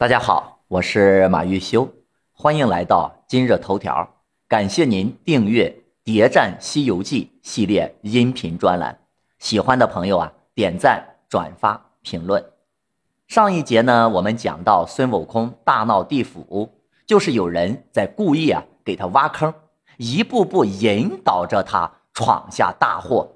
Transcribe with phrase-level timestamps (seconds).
[0.00, 1.86] 大家好，我是马玉修，
[2.32, 4.08] 欢迎来到今日头条。
[4.48, 5.68] 感谢您订阅
[6.02, 8.98] 《谍战西游记》系列音频专栏，
[9.38, 12.42] 喜欢的朋友啊，点赞、转发、评论。
[13.28, 16.72] 上一节呢，我们讲到孙悟空大闹地府，
[17.04, 19.52] 就是有人在故意啊给他挖坑，
[19.98, 23.30] 一步步引导着他闯下大祸。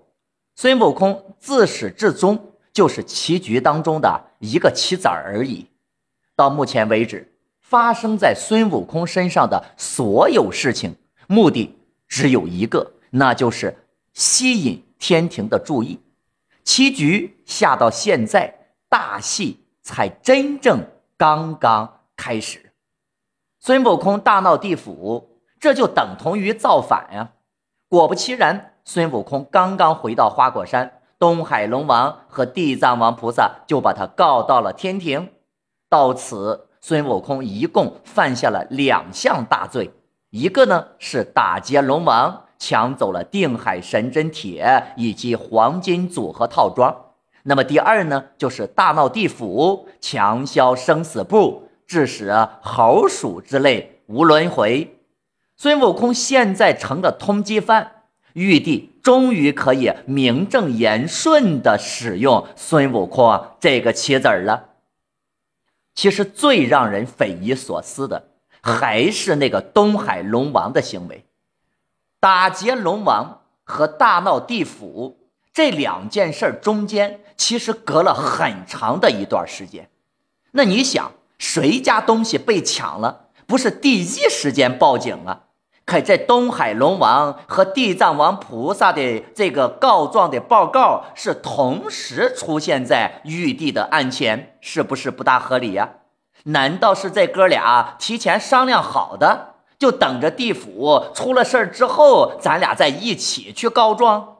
[0.57, 5.67] 孙悟空自始至终就是棋局当中的一个棋子而已。
[6.37, 10.97] 到目前为止，发生在孙悟空身上的所有事情，
[11.27, 13.77] 目的只有一个，那就是
[14.13, 16.01] 吸引天庭的注意。
[16.63, 20.81] 棋局下到现在，大戏才真正
[21.17, 22.73] 刚刚开始。
[23.61, 27.33] 孙悟空大闹地府，这就等同于造反呀！
[27.89, 35.31] 果不其然，孙悟空刚刚回到花果山，东海龙王和地藏王菩萨就把他告到了天庭。
[35.95, 39.93] 到此，孙悟空一共犯下了两项大罪，
[40.31, 46.93] 一个呢是打劫龙王，抢走了定海神针铁以及黄金组合套装；
[47.45, 54.97] 那么第二呢，就是大闹地府，强销生死簿，致使猴鼠之类无轮回。
[55.57, 57.93] 孙悟空现在成了通缉犯，
[58.33, 64.71] 玉帝终于可以名正言顺地使用孙悟空这个棋子了。
[65.95, 68.29] 其实最让人匪夷所思的，
[68.61, 71.25] 还是那个东海龙王的行为。
[72.21, 79.89] 打劫龙王和大闹地府这两件事中间，其实隔了很长的一段时间。
[80.51, 85.44] 那你想，谁家东西被抢了，不是第一时间报警啊？
[85.87, 95.91] 可这东海龙王和地藏王菩萨的这个告状的报告是同时出现在玉帝的案前，是不是不大合理呀？
[96.45, 104.39] 难道是这哥俩提前商量好的，就等着地府出了事儿之后，咱俩再一起去告状？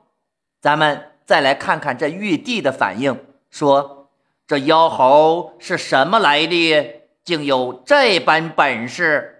[0.61, 3.19] 咱们再来看看这玉帝的反应，
[3.51, 4.09] 说
[4.47, 9.34] 这妖猴是什么来历，竟有这般本事？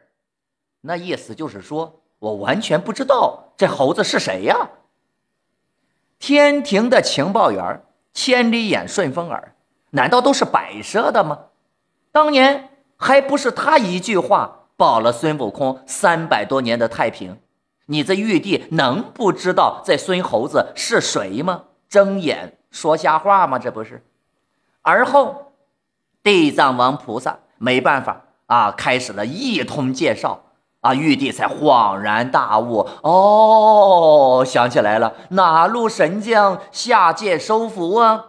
[0.87, 4.69] 那意思就是说，我完全不知道这猴子是谁呀。
[6.19, 9.55] 天庭的情报员千里眼顺风耳，
[9.89, 11.45] 难道都是摆设的吗？
[12.11, 17.39] 当年还不是他一句话保了孙悟空三百多年的太平？
[17.87, 21.63] 你这玉帝能不知道这孙猴子是谁吗？
[21.89, 23.57] 睁眼说瞎话吗？
[23.57, 24.05] 这不是。
[24.83, 25.53] 而后，
[26.21, 30.43] 地藏王菩萨没办法啊，开始了一通介绍。
[30.85, 30.93] 啊！
[30.93, 38.25] 玉帝才恍然大悟，哦，想起来了，哪路神将下界收服啊？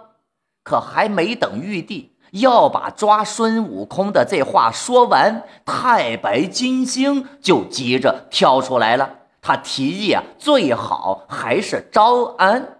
[0.64, 9.10] 可还没等玉帝要把抓孙悟空的这话说完，太白金星就急着跳出来了。
[9.42, 12.78] 他提议啊，最好还是招安。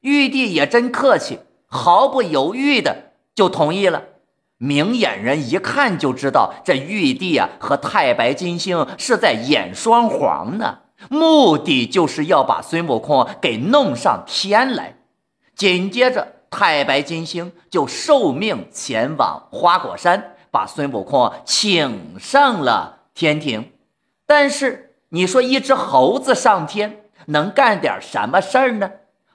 [0.00, 4.02] 玉帝也真客气，毫不犹豫的就同意了。
[4.64, 10.78] 明眼人一看就知道，这玉帝啊和太白金星是在演双簧呢，
[11.10, 14.96] 目的就是要把孙悟空给弄上天来。
[15.54, 23.70] 紧接着，太白金星就受命前往花果山，把孙悟空请上了天庭。
[24.26, 28.90] 但是，你说一只猴子上天能干点什么事儿呢？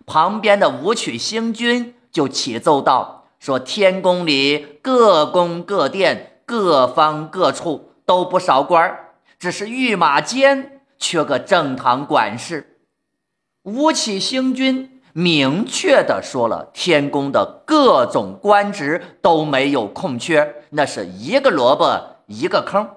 [0.07, 3.18] 旁边的武曲星君就启奏道。
[3.39, 12.77] 说天宫里各宫各殿各方各处都不少官儿，只是御马监缺个正堂管事。
[13.63, 22.89] 吴起星君明确的说了，天宫的各种官职都没有空缺，那是一个萝卜一个坑。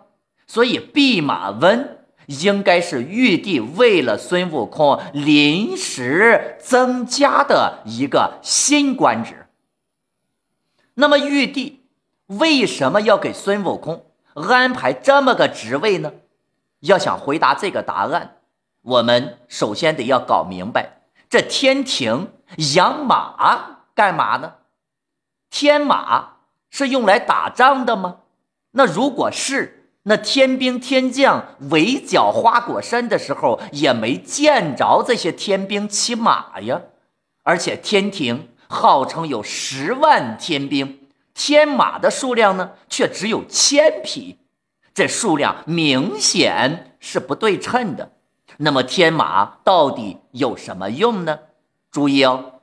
[0.46, 9.41] 所以弼马温应该是玉帝为了孙悟空临时增加的一个新官职。
[10.94, 11.84] 那么玉帝
[12.26, 16.12] 为什么要给孙悟空安排这么个职位呢？
[16.80, 18.36] 要想回答这个答案，
[18.82, 22.32] 我们首先得要搞明白，这天庭
[22.74, 24.54] 养马干嘛呢？
[25.50, 26.38] 天马
[26.70, 28.16] 是用来打仗的吗？
[28.72, 36.80] 那如果是，那天兵天将围剿花果山的时候，也没见着这些天兵骑马呀，
[37.42, 38.48] 而且天庭。
[38.72, 41.00] 号称有十万天兵，
[41.34, 44.38] 天马的数量呢却只有千匹，
[44.94, 48.12] 这数量明显是不对称的。
[48.56, 51.38] 那么天马到底有什么用呢？
[51.90, 52.60] 注意哦，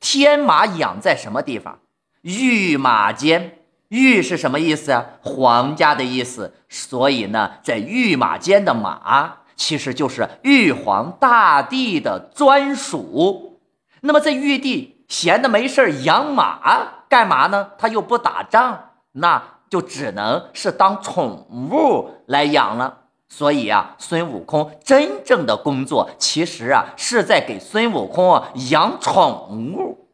[0.00, 1.78] 天马养在什么地方？
[2.22, 3.58] 御马监，
[3.88, 5.06] 御是什么意思啊？
[5.22, 6.54] 皇家的意思。
[6.68, 13.60] 所以呢，在御马监的马，其实就是玉皇大帝的专属。
[14.00, 17.70] 那么，在玉帝闲的没事养马干嘛呢？
[17.78, 23.02] 他又不打仗，那就只能是当宠物来养了。
[23.28, 30.08] 所以啊，孙悟空真正的工作，其实啊，是在给孙悟空养宠物。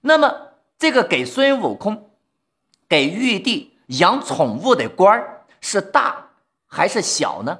[0.00, 0.34] 那么，
[0.78, 2.08] 这个给孙悟空。
[2.88, 6.28] 给玉帝养宠物的官儿是大
[6.66, 7.58] 还是小呢？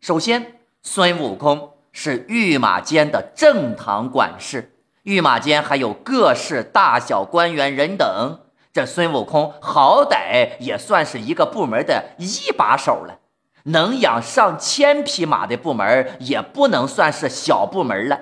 [0.00, 4.74] 首先，孙悟空是御马监的正堂管事，
[5.04, 8.40] 御马监还有各式大小官员人等，
[8.72, 13.18] 这孙悟空好歹也算是一个部门的一把手了，
[13.64, 18.20] 能养上千匹马的部门也不能算是小部门了。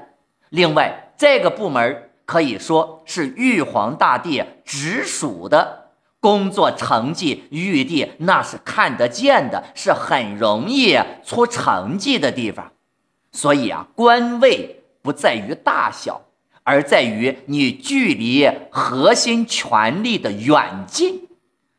[0.50, 5.86] 另外，这个部门可以说是玉皇大帝直属的。
[6.20, 12.72] 工作成绩，玉帝那是看得见的，是很容易出成绩的地方。
[13.30, 16.22] 所以啊，官位不在于大小，
[16.68, 21.26] 而在于你距离核心权力的远近。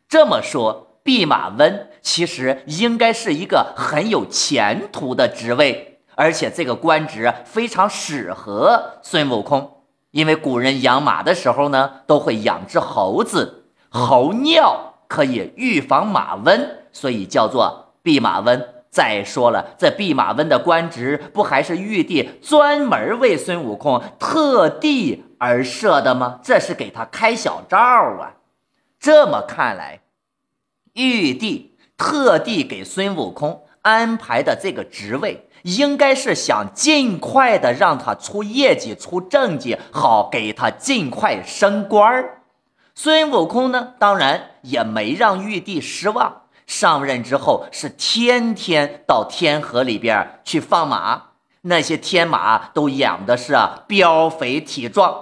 [0.07, 13.65] 这么说，弼马温其实应该是一个很有前途的职位，而且这个官职非常适合孙悟空，因为古人养马的时候呢，都会养只猴子。
[13.89, 18.67] 猴尿可以预防马瘟，所以叫做弼马温。
[18.91, 26.39] 再说了，这弼马温的官职不还是玉帝专门为孙悟空特地而设的吗？
[26.43, 28.33] 这是给他开小灶啊！
[28.99, 30.01] 这么看来，
[30.93, 42.41] 玉帝特地给孙悟空安排的这个职位，应该是想尽快的让他出业绩、出政绩，好给他尽快升官。
[42.95, 46.38] 孙悟空呢，当然也没让玉帝失望。
[46.69, 51.23] 上任之后，是天天到天河里边去放马，
[51.61, 53.55] 那些天马都养的是
[53.87, 55.19] 膘肥体壮，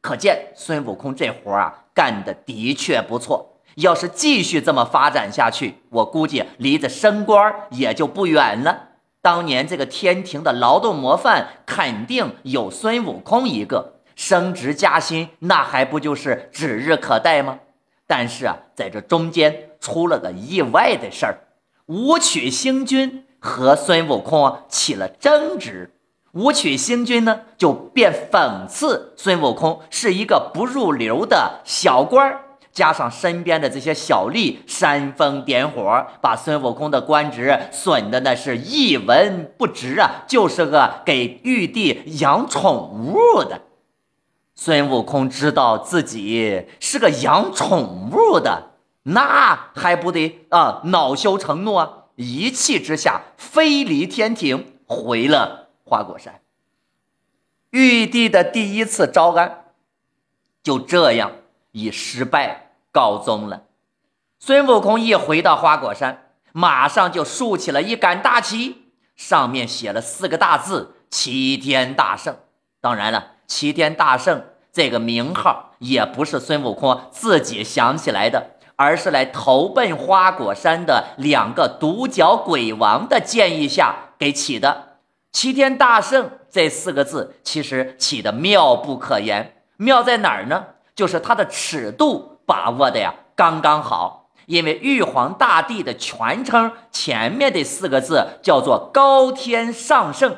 [0.00, 3.60] 可见孙悟空这活啊干的的确不错。
[3.76, 8.88] 要是继续这么发展下去，我估计离着升官也就不远了。
[9.22, 14.00] 当年这个天庭的劳动模范，肯定有孙悟空一个。
[14.16, 17.60] 升职加薪，那还不就是指日可待吗？
[18.04, 21.38] 但是啊，在这中间出了个意外的事儿，
[21.86, 25.94] 武曲星君和孙悟空起了争执。
[26.32, 32.40] 武曲星君呢，就便讽刺孙悟空是一个不入流的小官儿，
[32.70, 43.62] 加上身边的这些小吏煽风点火，把孙悟空的官职损的那是一文不值啊，就是个给玉帝养宠物的。
[44.54, 48.72] 孙悟空知道自己是个养宠物的，
[49.08, 52.04] 那还不得啊恼羞成怒啊！
[52.16, 56.40] 一气之下飞离天庭，回了花果山。
[57.70, 59.66] 玉帝的第一次招安
[60.62, 61.32] 就这样
[61.72, 63.64] 以失败告终了。
[64.38, 72.36] 孙悟空一回到花果山，马上就竖起了一杆大旗，上面写了四个大字：“齐天大圣。”
[72.80, 73.32] 当然了。
[73.48, 84.98] 齐天大圣这个名号也不是孙悟空自己想起来的，而是来投奔花果山的两个独角鬼王的建议下给起的。
[85.32, 90.66] 齐天大圣这四个字其实起的妙不可言，妙在哪儿呢？
[90.94, 94.30] 就是它的尺度把握的呀刚刚好。
[94.46, 100.36] 因为玉皇大帝的全称前面的四个字叫做高天上圣。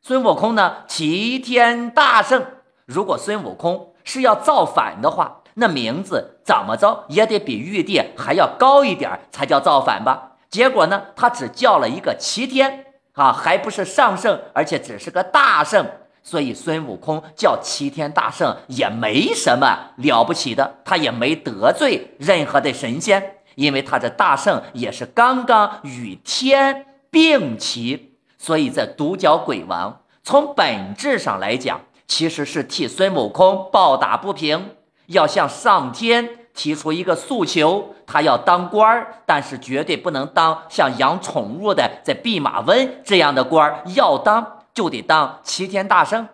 [0.00, 0.84] 孙悟空呢？
[0.86, 2.46] 齐天大圣。
[2.86, 10.32] 如果孙悟空是要造反的话，那名字怎么着也得比玉帝还要高一点才叫造反吧？
[10.48, 15.86] 结果呢，他只叫了一个齐天啊，还不是上圣，而且只是个大圣。
[16.22, 28.16] 所以孙悟空叫齐天大圣也没什么了不起的，他也没得罪任何的神仙，因为他这大圣也是刚刚与天并齐。
[28.38, 34.70] 所以，在独角鬼王从本质上来讲，其实是替孙悟空抱打不平，
[35.10, 46.28] 要向上天提出一个诉求，他要当官儿，但是绝对不能当像养宠物的这弼马温这样的官儿，要当就得当齐天大圣。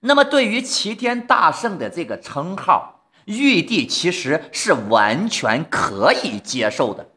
[0.00, 7.08] 那么，对于齐天大圣的这个称号，玉帝其实是完全可以接受的。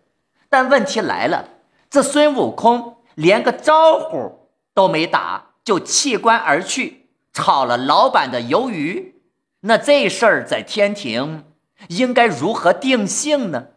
[0.50, 1.48] 但问题来了，
[1.90, 2.98] 这孙悟空。
[3.16, 9.21] 连个招呼都没打，就弃官而去，炒了老板的鱿鱼。
[9.62, 11.44] 那这事儿在天庭
[11.88, 13.68] 应该如何定性呢？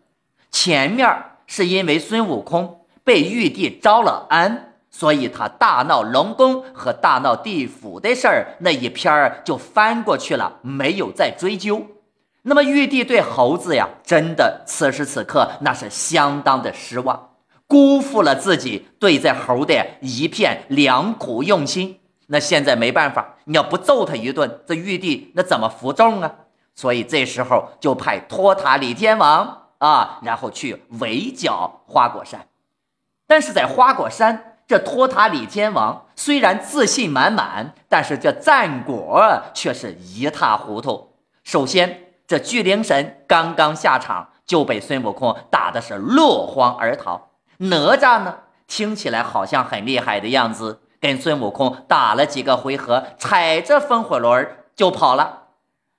[0.50, 1.06] 前面
[1.46, 11.86] 是因为孙悟空被玉帝招了安，所以他大闹龙宫和大闹地府的事儿那一篇就翻过去了，没有再追究。
[12.42, 17.30] 那么玉帝对猴子呀，真的此时此刻那是相当的失望，
[17.66, 22.00] 辜负了自己对这猴的一片良苦用心。
[22.28, 26.30] 那现在没办法，你要不揍他一顿，这玉帝那怎么服众啊？
[26.74, 32.46] 所以这时候就派托塔李天王啊，然后去围剿花果山。
[33.26, 41.14] 但是在花果山，这托塔李天王虽然自信满满，但是这战果却是一塌糊涂。
[41.42, 47.30] 首先，这巨灵神刚刚下场就被孙悟空打的是落荒而逃。
[47.58, 50.80] 哪吒呢，听起来好像很厉害的样子。
[51.04, 55.48] 跟孙悟空打了几个回合，踩着风火轮就跑了。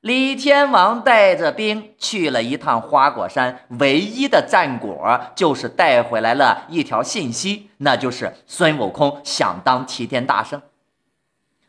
[0.02, 10.60] 李天王带着兵去了一趟花果山，唯一的战果就是带回来了一条信息，那就是孙悟空想当齐天大圣。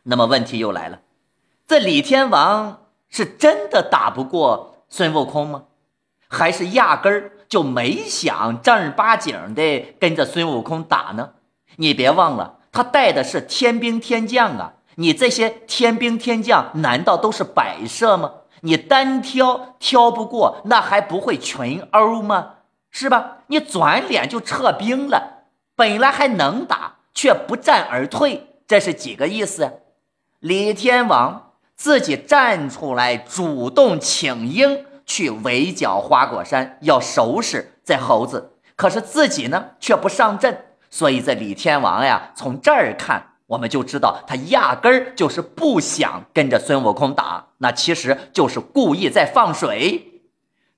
[0.04, 1.00] 那么问题又来了，
[1.68, 5.64] 这李天王是真的打不过孙悟空吗？
[6.26, 11.32] 还是压根儿就没想正儿八经的跟着孙悟空打呢？
[11.76, 12.54] 你别忘了。
[12.76, 14.74] 他带的是天兵天将啊！
[14.96, 18.30] 你这些天兵天将难道都是摆设吗？
[18.60, 22.56] 你单挑挑不过，那还不会群殴吗？
[22.90, 23.38] 是吧？
[23.46, 29.80] 你转脸就撤兵了，本来还能打，却不战而退，这是几个意思？
[30.40, 40.65] 李天王自己站出来，主动请缨去围剿花果山，要收拾这猴子，可是自己呢，却不上阵。
[40.90, 50.22] 所以，这李天王呀，从这儿看，我们就知道他压根儿就是不想跟着孙悟空打，那其实就是故意在放水。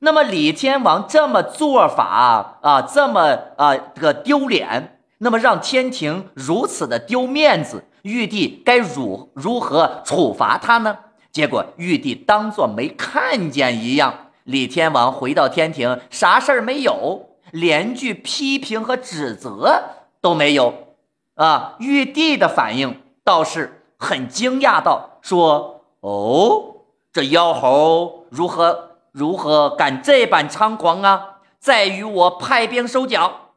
[0.00, 10.98] 那么，李天王这么做法啊，这么啊这个丢脸，那么让天庭如此的丢面子，玉帝该如如何处罚他呢？
[11.32, 19.94] 结果，玉帝当做没看见一样，李天王回到天庭，啥事儿没有，连句批评和指责。
[20.20, 20.96] 都没有，
[21.36, 21.76] 啊！
[21.78, 31.38] 玉帝的反应倒是很惊讶，道：“说哦，这妖猴如何如何敢这般猖狂啊？
[31.60, 33.52] 在于我派兵收缴。”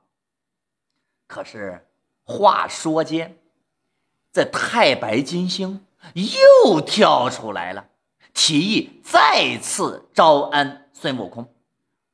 [1.26, 1.88] 可是
[2.24, 3.36] 话说间，
[4.32, 5.84] 这太白金星
[6.14, 7.88] 又跳出来了，
[8.36, 11.52] 提议再次招安孙悟空。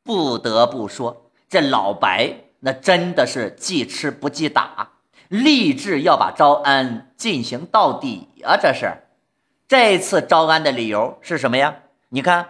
[0.04, 2.34] 不得不说，这老白。
[2.62, 4.90] 那真的是记吃不记打，
[5.28, 8.58] 立志要把招安进行到底啊！
[8.60, 8.92] 这是
[9.68, 11.76] 这次招安的理由是什么呀？
[12.10, 12.48] 你看，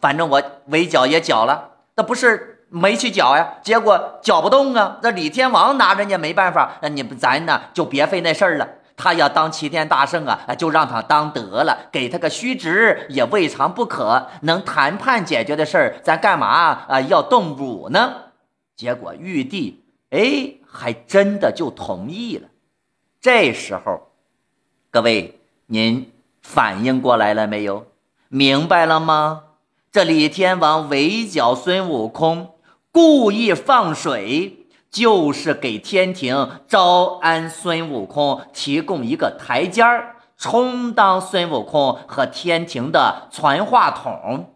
[0.00, 3.56] 反正我围剿也剿了，那不是没去剿呀？
[3.62, 4.96] 结果剿不动啊！
[5.02, 8.66] 那李天王拿人家没办法，那你不咱呢就别费那事儿了。
[8.96, 14.28] 他要当齐天大圣啊，就让他当得了，给他个虚职也未尝不可。
[14.40, 16.46] 能谈判解决的事儿，咱干嘛
[16.88, 18.14] 啊要动武呢？
[18.80, 22.48] 结果玉帝哎，还真的就同意了。
[23.20, 24.08] 这时候，
[24.90, 26.10] 各位您
[26.40, 27.88] 反应过来了没有？
[28.28, 29.42] 明白了吗？
[29.92, 32.54] 这李天王围剿孙悟空，
[32.90, 44.54] 故意放水，就是给天庭招安孙悟空提供一个台阶儿，充当孙悟空和天庭的传话筒。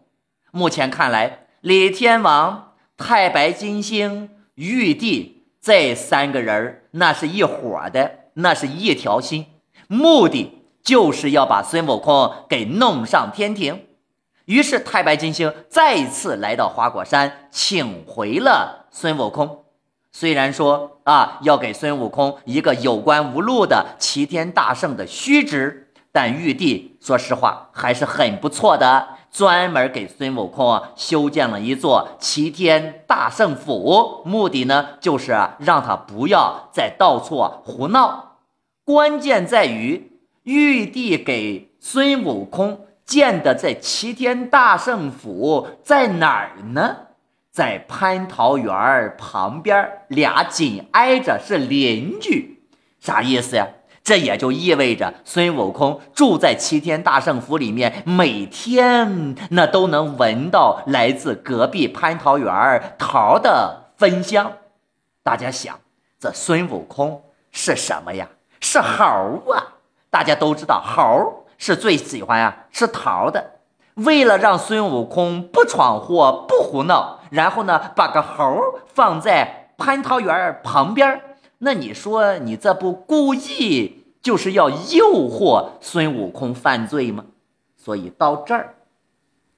[0.49, 2.64] 目前看来，李天王。
[2.97, 9.45] 太白金星、玉帝这三个人那是一伙的，那是一条心，
[9.87, 13.85] 目的就是要把孙悟空给弄上天庭。
[14.45, 19.65] 于是，太白金星再次来到花果山，请回了孙悟空。
[20.11, 29.14] 虽然说啊，要给孙悟空一个有关无路的齐天大圣的虚职，但玉帝说实话还是很不错的。
[29.35, 38.37] 专门给孙悟空修建了一座齐天大圣府，目的呢就是让他不要再到处胡闹。
[38.85, 46.95] 关键在于玉帝给孙悟空建的这齐天大圣府在哪儿呢？
[47.51, 52.63] 在蟠桃园旁边，俩紧挨着，是邻居。
[53.01, 53.67] 啥意思呀？
[54.05, 64.51] 这也就意味着孙悟空住在齐天大圣府里面，每天那都能闻到来自隔壁蟠桃园桃的芬香。
[65.23, 65.79] 大家想，
[66.19, 68.29] 这孙悟空是什么呀？
[68.61, 69.73] 是猴啊！
[70.11, 73.53] 大家都知道，猴是最喜欢啊吃桃的。
[73.95, 78.61] 为了让孙悟空不闯祸、不胡闹，然后呢，把个猴
[78.93, 81.19] 放在蟠桃园旁边
[81.59, 87.25] 那你说你这不故意就是要诱惑孙悟空犯罪吗？
[87.75, 88.75] 所以到这儿，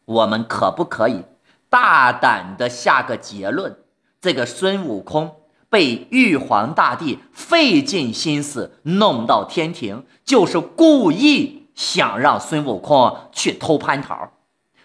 [0.06, 1.24] 我们可不可以
[1.70, 3.77] 大胆的下个结论？
[4.20, 5.36] 这个孙悟空
[5.70, 11.58] 被玉皇大帝费尽心思弄到天庭，就是故意。
[11.77, 14.32] 想让孙悟空去偷蟠桃，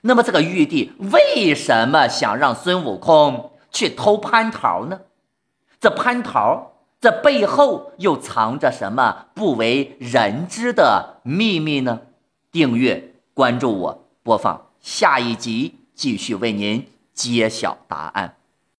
[0.03, 5.01] 那么这个玉帝为什么想让孙悟空去偷蟠桃呢？
[5.81, 6.72] 这蟠桃
[7.03, 12.03] 这背后又藏着什么不为人知的秘密呢？
[12.53, 18.37] 订阅关注我，播放下一集，继续为您揭晓答案。